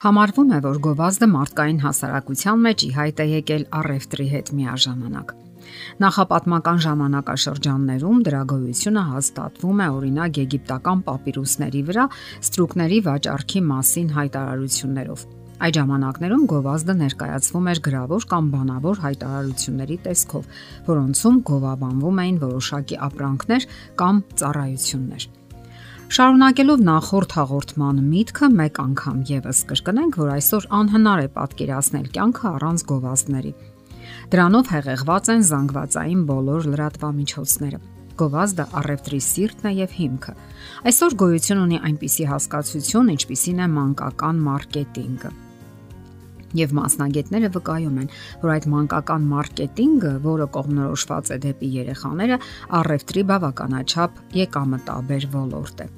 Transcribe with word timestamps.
Համարվում 0.00 0.52
է, 0.56 0.58
որ 0.64 0.78
գովազդը 0.80 1.26
մարդկային 1.28 1.78
հասարակության 1.82 2.60
մեջ 2.64 2.82
ի 2.86 2.86
հայտ 2.96 3.18
է 3.20 3.24
եկել 3.30 3.64
առևտրի 3.78 4.24
հետ 4.30 4.50
միաժամանակ։ 4.56 5.32
Նախապատմական 6.00 6.78
ժամանակաշրջաններում 6.84 8.22
դրա 8.28 8.40
գոյությունը 8.52 9.02
հաստատվում 9.10 9.82
է 9.84 9.88
օրինակ 9.96 10.40
եգիպտական 10.40 11.02
պապիրուսների 11.08 11.82
վրա 11.90 12.06
ստրուկների 12.40 13.00
վաճառքի 13.10 13.62
մասին 13.68 14.08
հայտարարություններով։ 14.16 15.26
Այդ 15.60 15.76
ժամանակներում 15.80 16.46
գովազդը 16.54 16.94
ներկայացվում 17.02 17.68
էր 17.74 17.82
գրավոր 17.90 18.26
կամ 18.30 18.48
բանավոր 18.56 19.02
հայտարարությունների 19.04 19.98
տեսքով, 20.08 20.48
որոնցում 20.88 21.36
գովաբանվում 21.50 22.24
էին 22.24 22.40
որոշակի 22.46 22.98
ապրանքներ 23.10 23.68
կամ 24.00 24.24
ծառայություններ։ 24.40 25.28
Շարունակելով 26.10 26.80
նախորդ 26.82 27.34
հաղորդման 27.36 27.98
միտքը 28.02 28.46
մեկ 28.50 28.78
անգամ 28.82 29.18
եւս 29.28 29.58
կրկնենք, 29.70 30.16
որ 30.18 30.30
այսօր 30.34 30.64
անհնար 30.78 31.20
է 31.22 31.28
պատկերացնել 31.36 32.08
կյանքը 32.16 32.46
առանց 32.50 32.82
գովազդների։ 32.88 33.52
Դրանով 34.32 34.72
հեղեղված 34.74 35.30
են 35.34 35.44
զանգվածային 35.50 36.24
բոլոր 36.30 36.66
լրատվամիջոցները։ 36.72 37.78
Գովազդը 38.24 38.66
առևտրի 38.80 39.20
սիրտն 39.28 39.70
է 39.70 39.72
եւ 39.76 39.94
հիմքը։ 40.00 40.34
Այսօր 40.90 41.16
գոյություն 41.22 41.62
ունի 41.62 41.78
այնպիսի 41.90 42.26
հասկացություն, 42.32 43.14
ինչպիսին 43.14 43.62
է 43.62 43.70
մանկական 43.78 44.42
մարքեթինգը 44.50 45.32
եւ 46.58 46.72
մասնագետները 46.74 47.48
վկայում 47.54 48.00
են, 48.02 48.08
որ 48.42 48.52
այդ 48.56 48.64
մանկական 48.72 49.28
մարքեթինգը, 49.30 50.12
որը 50.26 50.48
կողմնորոշված 50.58 51.30
է 51.30 51.40
դեպի 51.46 51.70
երեխաները, 51.76 52.40
առևտրի 52.80 53.26
բավականաչափ 53.30 54.20
եկամտաբեր 54.42 55.30
ոլորտ 55.38 55.86
է։ 55.86 55.90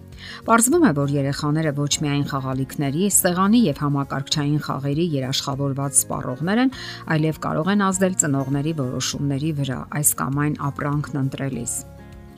Պարզվում 0.48 0.86
է, 0.88 0.92
որ 0.98 1.14
երեխաները 1.16 1.72
ոչ 1.78 1.92
միայն 2.04 2.26
խաղալիքների, 2.32 3.08
սեղանի 3.18 3.62
եւ 3.68 3.80
համակարգչային 3.86 4.60
խաղերի 4.66 5.06
երաշխավորված 5.16 6.02
սպառողներ 6.02 6.62
են, 6.66 6.76
այլև 7.16 7.40
կարող 7.46 7.72
են 7.76 7.86
ազդել 7.88 8.20
ծնողների 8.22 8.76
որոշումների 8.82 9.56
վրա 9.62 9.80
այս 10.02 10.14
կամ 10.22 10.44
այն 10.46 10.60
ապրանքն 10.72 11.20
ընտրելիս։ 11.22 11.74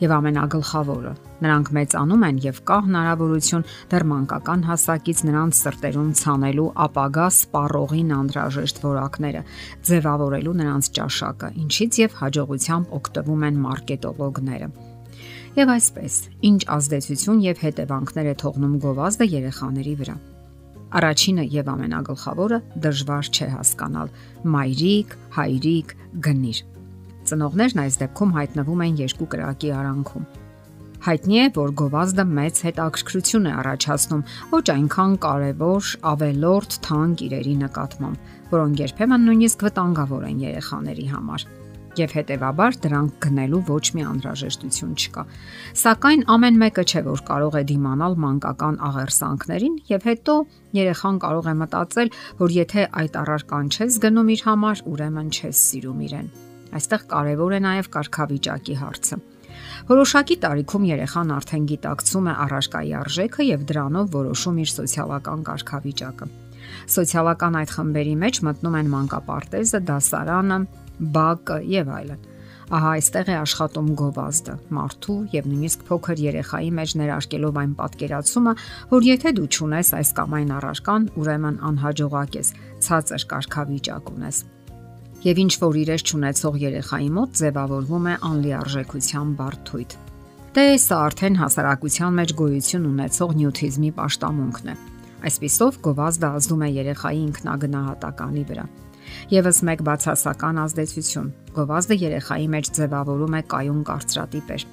Եվ 0.02 0.10
ամենագլխավորը, 0.10 1.10
նրանք 1.44 1.68
մեծանում 1.76 2.24
են 2.28 2.38
եւ 2.44 2.56
կա 2.66 2.78
հնարավորություն 2.86 3.66
դեռ 3.92 4.04
մանկական 4.10 4.64
հասակից 4.68 5.22
նրանց 5.28 5.60
սրտերում 5.60 6.08
ցանելու 6.20 6.66
ապագա 6.86 7.26
սպառողին 7.36 8.10
անհրաժեշտ 8.18 8.80
որակները, 8.84 9.44
ձևավորելու 9.90 10.56
նրանց 10.64 10.90
ճաշակը, 10.98 11.52
ինչից 11.62 12.00
եւ 12.02 12.18
հաջողությամբ 12.24 12.98
օգտվում 12.98 13.46
են 13.50 13.62
մարքետոլոգները։ 13.68 14.68
Եվ 15.54 15.70
այսպես, 15.70 16.14
ինչ 16.48 16.62
ազդեցություն 16.74 17.42
եւ 17.44 17.60
հետևանքներ 17.62 18.26
է 18.26 18.32
թողնում 18.40 18.72
գովազդը 18.82 19.26
երեխաների 19.30 19.92
վրա։ 20.00 20.14
Առաջինը 20.98 21.44
եւ 21.52 21.70
ամենագլխավորը 21.74 22.58
դժվար 22.86 23.30
չէ 23.30 23.48
հասկանալ՝ 23.52 24.10
մայրիկ, 24.50 25.14
հայրիկ, 25.38 25.94
գնիր։ 26.26 26.58
Ծնողներն 27.30 27.84
այս 27.84 28.00
դեպքում 28.02 28.34
հայտնվում 28.34 28.84
են 28.88 28.98
երկու 29.04 29.30
կրակի 29.34 29.72
արանքում։ 29.78 30.28
Հայտնի 31.06 31.38
է, 31.38 31.48
որ 31.54 31.74
գովազդը 31.78 32.24
մեծ 32.34 32.62
հետաքրքրություն 32.66 33.46
է 33.46 33.52
առաջացնում 33.62 34.28
ոչ 34.58 34.64
այնքան 34.74 35.18
կարևոր, 35.22 35.90
ավելորդ 36.14 36.78
թանկ 36.88 37.26
իրերի 37.28 37.58
նկատմամբ, 37.62 38.30
որոնք 38.54 38.82
երբեմն 38.88 39.28
նույնիսկ 39.28 39.68
վտանգավոր 39.68 40.32
են 40.32 40.48
երեխաների 40.48 41.06
համար 41.14 41.46
եւ 41.98 42.14
հետեւաբար 42.18 42.78
դրանք 42.84 43.18
գնելու 43.24 43.60
ոչ 43.68 43.84
մի 43.96 44.04
անհրաժեշտություն 44.10 44.94
չկա։ 44.94 45.24
Սակայն 45.82 46.24
ամեն 46.34 46.58
մեկը 46.62 46.84
չէ 46.84 47.02
որ 47.08 47.22
կարող 47.28 47.58
է 47.60 47.62
դիմանալ 47.70 48.16
մանկական 48.24 48.78
աղերսանքներին 48.88 49.76
եւ 49.90 50.08
հետո 50.10 50.34
երեխան 50.78 51.20
կարող 51.24 51.50
է 51.50 51.54
մտածել, 51.64 52.10
որ 52.40 52.56
եթե 52.58 52.88
այդ 53.04 53.20
առարկան 53.24 53.70
չես 53.74 54.00
գնում 54.04 54.32
իր 54.34 54.42
համար, 54.48 54.82
ուրեմն 54.94 55.28
չես 55.34 55.62
սիրում 55.74 56.02
իրեն։ 56.08 56.28
Այստեղ 56.74 57.02
կարևոր 57.14 57.54
է 57.54 57.60
նաեւ 57.64 57.88
կարգավիճակի 57.94 58.76
հարցը։ 58.82 59.18
Որոշակի 59.84 60.36
տարիքում 60.42 60.86
երեխան 60.88 61.32
արդեն 61.34 61.66
գիտակցում 61.70 62.28
է 62.30 62.34
առարկայի 62.44 62.94
արժեքը 63.00 63.46
եւ 63.46 63.66
դրանով 63.68 64.08
որոշում 64.14 64.58
իր 64.64 64.70
սոցիալական 64.74 65.44
կարգավիճակը։ 65.48 66.28
Սոցիալական 66.94 67.58
այդ 67.60 67.74
խմբերի 67.74 68.14
մեջ 68.24 68.40
մտնում 68.48 68.78
են 68.80 68.90
մանկապարտեզը, 68.94 69.80
դասարանը, 69.90 70.58
բակը 71.00 71.58
եւ 71.74 71.90
այլն։ 71.98 72.30
Ահա 72.74 72.90
այստեղ 72.96 73.28
է 73.28 73.34
աշխատում 73.42 73.88
գովազդը, 74.00 74.54
մարդու 74.72 75.16
եւ 75.34 75.48
նույնիսկ 75.50 75.82
փոքր 75.88 76.20
երեխայի 76.24 76.70
մեջ 76.78 76.94
ներարկելով 77.00 77.58
այն 77.60 77.72
պատկերացումը, 77.80 78.54
որ 78.94 79.06
եթե 79.08 79.32
դու 79.36 79.48
ճունես 79.56 79.90
այս 79.98 80.12
կամ 80.16 80.36
այն 80.38 80.54
առարկան, 80.58 81.08
ուրեմն 81.20 81.58
անհաջողակ 81.68 82.38
ես, 82.40 82.52
ցածր 82.86 83.26
կարգավիճակ 83.34 84.08
ունես։ 84.14 84.38
Եվ 85.24 85.40
ինչ 85.44 85.52
որ 85.60 85.76
իրես 85.84 86.02
ճանաչող 86.08 86.56
երեխայի 86.64 87.10
մոտ 87.18 87.36
ձևավորվում 87.40 88.08
է 88.08 88.16
անլիարժեքության 88.28 89.28
բարթույթ։ 89.38 89.94
Դե 90.54 90.64
սա 90.84 90.96
արդեն 91.04 91.38
հասարակության 91.40 92.18
մեջ 92.20 92.34
գոյություն 92.40 92.88
ունեցող 92.90 93.32
նյութիզմի 93.40 93.90
աշտամունքն 94.04 94.68
է։ 94.72 94.74
Այսպիսով 95.24 95.78
գովազդը 95.84 96.28
ազդում 96.38 96.64
է 96.64 96.68
երեխայի 96.74 97.22
ինքնագնահատականի 97.24 98.44
վրա 98.50 98.66
Եվս 99.34 99.60
մեկ 99.68 99.84
բացասական 99.88 100.60
ազդեցություն։ 100.64 101.28
Գովազդը 101.56 101.98
երեխայի 102.04 102.48
մեջ 102.54 102.70
ձևավորում 102.78 103.36
է 103.38 103.42
կայուն 103.54 103.84
կարծրատիպեր։ 103.90 104.66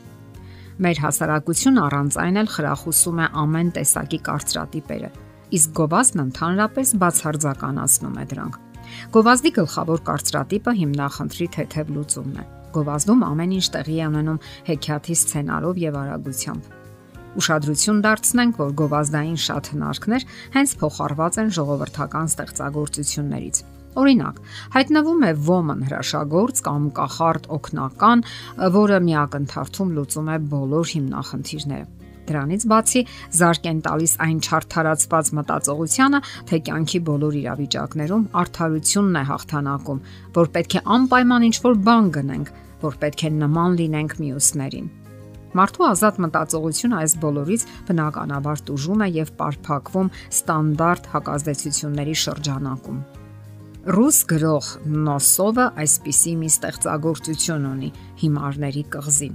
Մեր 0.82 1.00
հասարակությունը 1.06 1.82
առանց 1.86 2.18
այն 2.22 2.42
էլ 2.42 2.50
խրախուսում 2.56 3.22
է 3.22 3.28
ամեն 3.42 3.72
տեսակի 3.76 4.20
կարծրատիպերը, 4.28 5.10
իսկ 5.58 5.74
գովազդն 5.78 6.24
ընդհանրապես 6.26 6.94
բացարձականացնում 7.02 8.20
է 8.22 8.26
դրանք։ 8.32 8.60
Գովազդի 9.16 9.52
գլխավոր 9.62 10.04
կարծրատիպը 10.10 10.74
հիմնախնդրի 10.82 11.48
թեթև 11.56 11.92
լուծումն 11.96 12.42
է։ 12.42 12.46
Գովազդում 12.76 13.26
ամեն 13.28 13.56
ինչ 13.58 13.66
տեղի 13.76 13.98
է 14.02 14.06
ունենում 14.12 14.40
հեքիաթի 14.72 15.16
սցենարով 15.22 15.82
եւ 15.82 15.98
արագությամբ։ 16.02 16.78
Ուշադրություն 17.42 18.00
դարձնենք, 18.04 18.58
որ 18.60 18.72
գովազդային 18.82 19.38
շատ 19.40 19.70
հնարքներ 19.72 20.26
հենց 20.56 20.74
փոխառված 20.82 21.38
են 21.42 21.54
ժողովրդական 21.58 22.32
ստեղծագործություններից։ 22.32 23.62
Օրինակ, 24.00 24.38
հայտնվում 24.72 25.24
է 25.28 25.32
ոմն 25.48 25.82
հրաշագործ 25.88 26.62
կամ 26.68 26.84
կախարդ 26.96 27.50
օկնական, 27.58 28.24
որը 28.76 29.00
միակընթարթում 29.08 29.92
լուծում 29.98 30.30
է 30.32 30.38
բոլոր 30.54 30.86
հիմնախնդիրները։ 30.92 31.90
Դրանից 32.32 32.64
բացի 32.72 33.02
զարգ 33.36 33.68
են 33.72 33.80
տալիս 33.86 34.14
այն 34.24 34.40
չարթարացված 34.46 35.32
մտածողությանը, 35.42 36.20
թե 36.48 36.60
կյանքի 36.68 37.00
բոլոր 37.12 37.38
իրավիճակներում 37.42 38.26
արդարությունն 38.42 39.20
է 39.22 39.24
հաղթանակում, 39.32 40.02
որ 40.38 40.52
պետք 40.56 40.76
է 40.80 40.84
անպայման 40.96 41.48
ինչ-որ 41.52 41.80
բան 41.92 42.12
գնենք, 42.18 42.52
որ 42.86 43.00
պետք 43.02 43.24
է 43.28 43.32
նման 43.42 43.80
լինենք 43.82 44.16
մյուսներին։ 44.22 44.92
Մարդու 45.52 45.86
ազատ 45.92 46.20
մտածողությունը 46.24 47.00
այս 47.02 47.16
բոլորից 47.26 47.66
բնականաբար 47.90 48.62
տուժում 48.70 49.02
է 49.04 49.08
եւ 49.18 49.34
պարփակվում 49.42 50.14
ստանդարտ 50.32 51.10
հակազդեցությունների 51.16 52.16
շրջանակում։ 52.22 53.02
Ռուս 53.82 54.18
գրող 54.30 54.66
Նոսովը 54.94 55.64
այսպիսի 55.82 56.32
մի 56.38 56.50
ստեղծագործություն 56.52 57.64
ունի 57.66 57.88
հիմարների 58.22 58.82
կղզի։ 58.94 59.30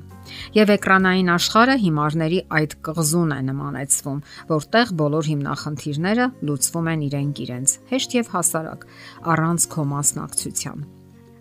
Եվ 0.54 0.70
էկրանային 0.76 1.32
աշխարհը 1.34 1.74
հիմարների 1.82 2.38
այդ 2.58 2.76
կղզուն 2.86 3.32
է 3.34 3.38
նմանեցվում, 3.48 4.20
որտեղ 4.52 4.92
բոլոր 5.00 5.30
հիմնախնդիրները 5.30 6.28
լուծվում 6.46 6.90
են 6.92 7.02
իրենք 7.06 7.40
իրենց, 7.46 7.74
հեշտ 7.90 8.14
եւ 8.20 8.30
հասարակ, 8.36 8.86
առանց 9.34 9.66
քո 9.74 9.86
մասնակցության։ 9.96 10.86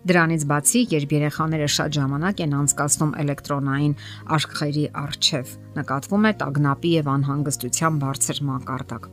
Դրանից 0.06 0.46
բացի, 0.50 0.82
երբ 0.96 1.14
երեխաները 1.16 1.68
շատ 1.76 1.94
ժամանակ 2.00 2.42
են 2.42 2.56
անցկացնում 2.58 3.14
էլեկտրոնային 3.22 3.94
աշխարհի 4.38 4.84
արչև, 5.06 5.54
նկատվում 5.78 6.26
է 6.26 6.34
տագնապի 6.42 6.92
եւ 6.96 7.12
անհանգստության 7.14 8.02
բարձր 8.02 8.42
մակարդակ։ 8.50 9.08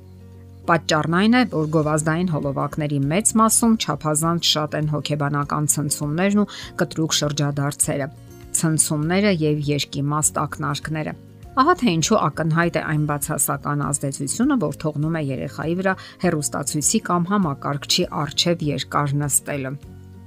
Պատճառն 0.64 1.16
այն 1.20 1.34
է, 1.36 1.40
որ 1.52 1.66
գովազդային 1.74 2.30
հոլովակների 2.32 3.00
մեծ 3.12 3.32
մասում 3.40 3.74
ճափազանց 3.84 4.52
շատ 4.54 4.78
են 4.80 4.86
հոգեբանական 4.94 5.66
ցնցումներն 5.74 6.40
ու 6.44 6.46
կտրուկ 6.80 7.16
շրջադարձերը, 7.20 8.08
ցնցումները 8.60 9.34
եւ 9.44 9.60
երկիմաստ 9.74 10.40
ակնարկները։ 10.44 11.14
Ահա 11.54 11.74
թե 11.84 11.92
ինչու 12.00 12.20
ակնհայտ 12.30 12.80
է 12.80 12.84
այն 12.94 13.04
բացասական 13.12 13.84
ազդեցությունը, 13.90 14.56
որ 14.64 14.80
թողնում 14.84 15.18
է 15.20 15.24
երեխայի 15.34 15.76
վրա 15.84 15.94
հերոստացույցի 16.24 17.02
կամ 17.12 17.28
համակարգչի 17.34 18.08
արչև 18.24 18.64
երկար 18.72 19.14
նստելը։ 19.20 19.74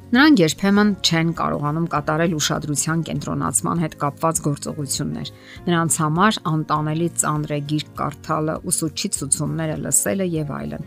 Նրանք 0.06 0.38
երբեմն 0.38 0.90
չեն 1.02 1.30
կարողանում 1.34 1.86
կատարել 1.90 2.34
ուշադրության 2.36 3.00
կենտրոնացման 3.08 3.80
հետ 3.82 3.96
կապված 4.02 4.40
գործողություններ։ 4.44 5.32
Նրանց 5.66 5.96
համար 6.02 6.38
անտանելի 6.50 7.08
ծանր 7.22 7.54
է 7.56 7.58
գիրք 7.72 7.90
կարդալը, 7.98 8.54
ուսուցչի 8.70 9.10
ցուցումները 9.16 9.80
լսելը 9.82 10.28
եւ 10.36 10.54
այլն։ 10.60 10.86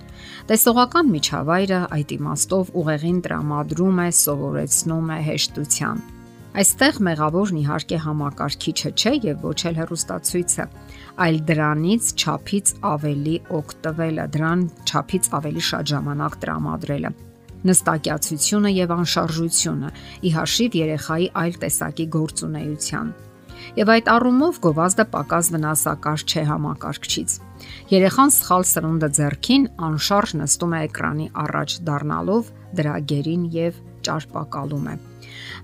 Տեսողական 0.53 1.11
միջավայրը 1.19 1.81
այդ 1.99 2.15
իմաստով 2.15 2.73
ուղեղին 2.79 3.19
տրամադրում 3.27 3.99
է, 3.99 4.09
սովորեցնում 4.23 5.11
է 5.11 5.21
հեշտության։ 5.27 6.03
Այստեղ 6.59 7.03
մեղավորն 7.05 7.57
իհարկե 7.59 7.97
համակարգիչը 8.07 8.89
չէ 8.95 9.13
եւ 9.27 9.43
ոչ 9.51 9.59
էլ 9.69 9.79
հեռուստացույցը, 9.83 10.65
այլ 11.27 11.41
դրանից 11.51 12.11
ճափից 12.23 12.75
ավելի 12.95 13.39
օգտվելը, 13.59 14.29
դրան 14.39 14.69
ճափից 14.89 15.33
ավելի 15.39 15.65
շատ 15.69 15.91
ժամանակ 15.93 16.39
տրամադրելը 16.39 17.17
նստակյացությունը 17.67 18.69
եւ 18.75 18.93
անշարժությունը՝ 18.95 19.89
ի 20.23 20.29
հաշիվ 20.35 20.77
երեխայի 20.79 21.27
այլ 21.43 21.59
տեսակի 21.63 22.05
գործունեության։ 22.15 23.11
Եվ 23.79 23.91
այդ 23.95 24.09
առումով 24.13 24.59
գովազդը 24.63 25.05
պակաս 25.13 25.51
վնասակար 25.55 26.23
չէ 26.29 26.43
համակարգչից։ 26.49 27.35
Երեխան 27.91 28.33
սխալ 28.39 28.65
սրունդը 28.71 29.09
ձեռքին 29.19 29.69
անշարժ 29.89 30.35
նստում 30.39 30.75
է 30.79 30.81
էկրանի 30.87 31.29
առաջ 31.43 31.77
դառնալով 31.91 32.51
դրա 32.79 32.97
գերին 33.11 33.47
եւ 33.59 33.85
ճարպակալում 34.07 34.91
է։ 34.95 34.99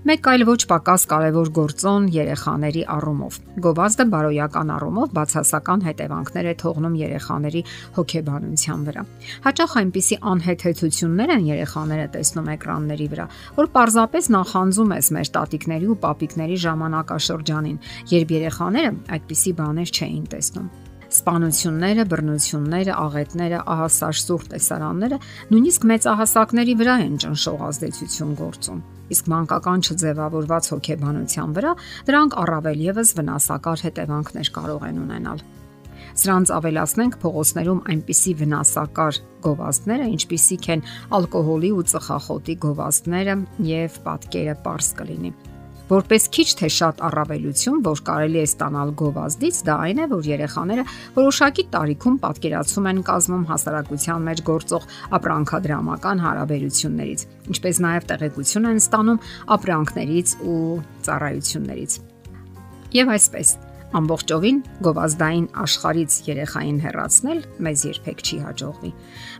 Մեկ 0.06 0.28
այլ 0.32 0.44
ոչ 0.48 0.58
պակաս 0.70 1.04
կարևոր 1.10 1.50
գործոն 1.56 2.08
երեխաների 2.14 2.82
առումով։ 2.94 3.38
Գովազդը 3.66 4.06
բարոյական 4.12 4.72
առումով 4.76 5.12
բացասական 5.18 5.84
հետևանքներ 5.86 6.48
է 6.52 6.54
թողնում 6.62 6.96
երեխաների 7.00 7.62
հոգեբանության 7.98 8.86
վրա։ 8.86 9.04
Հաճախ 9.46 9.76
այնպիսի 9.82 10.20
անհեթեթություններ 10.32 11.34
են 11.36 11.46
երեխաները 11.50 12.08
տեսնում 12.16 12.50
էկրանների 12.56 13.06
վրա, 13.16 13.28
որ 13.60 13.70
պարզապես 13.76 14.32
նախանձում 14.38 14.96
ես 14.96 15.12
մեր 15.18 15.30
տատիկների 15.36 15.92
ու 15.92 16.00
պապիկների 16.06 16.58
ժամանակաշրջանին, 16.66 17.78
երբ 18.16 18.36
երեխաները 18.40 18.98
այդպիսի 19.16 19.56
բաներ 19.62 19.96
չէին 19.96 20.26
տեսնում 20.36 20.85
սպանությունները, 21.12 22.04
բռնությունները, 22.12 22.98
աղետները, 23.06 23.62
ահասար 23.76 24.20
սուրտ 24.26 24.52
տեսարանները 24.56 25.20
նույնիսկ 25.54 25.88
մեծահասակների 25.92 26.76
վրա 26.82 26.98
են 27.06 27.16
ճնշող 27.26 27.66
ազդեցություն 27.70 28.36
գործում 28.42 28.84
իսկ 29.12 29.28
մանկական 29.30 29.84
չձևավորված 29.86 30.68
հոգեբանության 30.72 31.52
վրա 31.56 31.74
դրանք 32.08 32.38
առավել 32.42 32.82
եւս 32.86 33.12
վնասակար 33.20 33.84
հետևանքներ 33.86 34.50
կարող 34.56 34.86
են 34.90 35.00
ունենալ։ 35.06 35.44
Սրանց 36.16 36.52
ավելացնենք 36.56 37.18
փողոցներում 37.22 37.82
այնպիսի 37.92 38.32
վնասակար 38.40 39.18
գովազդները, 39.46 40.06
ինչպիսիք 40.16 40.70
են 40.76 40.86
ալկոհոլի 41.18 41.72
ու 41.76 41.84
ծխախոտի 41.92 42.56
գովազդները 42.64 43.36
եւ 43.72 44.00
պատկերը 44.06 44.56
པարս 44.62 44.90
կլինի։ 45.02 45.36
Որպես 45.86 46.24
քիչ 46.34 46.46
թե 46.58 46.68
շատ 46.74 47.00
առավելություն, 47.06 47.82
որ 47.86 48.00
կարելի 48.08 48.40
է 48.40 48.46
ստանալ 48.48 48.88
գովազդից, 48.98 49.58
դա 49.68 49.74
այն 49.84 50.00
է, 50.02 50.06
որ 50.10 50.28
երեխաները 50.32 50.84
որոշակի 51.14 51.64
տարիքում 51.76 52.16
պատկերացում 52.24 52.88
են 52.90 53.02
կազմում 53.06 53.44
հասարակության 53.50 54.26
մեջ 54.26 54.42
գործող 54.50 54.88
ապրանքադրամական 55.20 56.24
հարաբերություններից, 56.26 57.24
ինչպես 57.54 57.80
նաև 57.86 58.10
տեղեկություն 58.10 58.68
են 58.72 58.82
ստանում 58.82 59.22
ապրանքներից 59.56 60.34
ու 60.42 60.58
ծառայություններից։ 61.06 61.98
Եվ 62.96 63.14
այսպես, 63.14 63.54
ամբողջովին 63.96 64.60
գովազդային 64.82 65.48
աշխարից 65.62 66.18
երեխային 66.26 66.82
հեռացնել 66.82 67.40
մեզ 67.62 67.86
երբեք 67.92 68.26
չի 68.26 68.42
հաջողվի։ 68.42 68.92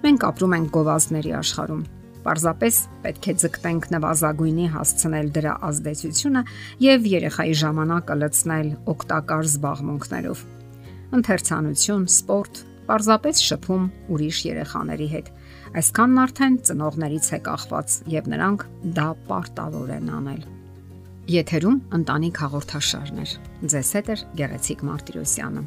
Մենք 0.06 0.31
ապրում 0.31 0.56
ենք 0.60 0.75
գովազդների 0.76 1.34
աշխարհում 1.42 1.87
Պարզապես 2.26 2.78
պետք 3.05 3.26
է 3.31 3.32
ձգտենք 3.40 3.84
նվազագույնի 3.94 4.64
հասցնել 4.73 5.28
դրա 5.37 5.52
ազդեցությունը 5.69 6.43
եւ 6.82 7.06
երեխայի 7.12 7.55
ժամանակը 7.61 8.17
լցնել 8.23 8.73
օգտակար 8.93 9.46
զբաղմունքներով։ 9.46 10.43
Ընթերցանություն, 11.17 12.08
սպորտ, 12.11 12.62
պարզապես 12.90 13.44
շփում 13.46 13.87
ուրիշ 14.17 14.43
երեխաների 14.50 15.08
հետ։ 15.14 15.32
Այսքանն 15.76 16.20
արդեն 16.26 16.58
ծնողներից 16.67 17.31
է 17.31 17.40
կախված 17.46 17.96
եւ 18.17 18.31
նրանք 18.34 18.69
դա 18.99 19.08
պարտավոր 19.31 19.96
են 20.00 20.12
անել։ 20.19 20.44
Եթերում 21.37 21.81
ընտանիք 22.00 22.43
հաղորդաշարներ։ 22.43 23.40
Ձեզ 23.70 23.90
հետ 23.99 24.14
է 24.14 24.17
Գեղեցիկ 24.43 24.87
Մարտիրոսյանը։ 24.90 25.67